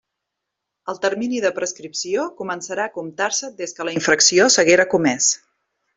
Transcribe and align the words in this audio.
El 0.93 0.99
termini 1.03 1.41
de 1.43 1.51
prescripció 1.57 2.25
començarà 2.41 2.89
a 2.89 2.93
comptar-se 2.97 3.53
des 3.61 3.77
que 3.79 3.87
la 3.91 3.95
infracció 3.99 4.49
s'haguera 4.55 4.89
comés. 4.95 5.29